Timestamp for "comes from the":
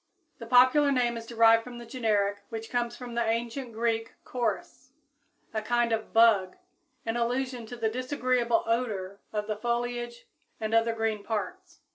2.71-3.23